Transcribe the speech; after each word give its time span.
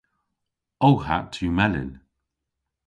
Ow 0.87 0.97
hatt 1.05 1.39
yw 1.45 1.51
melyn. 1.57 1.91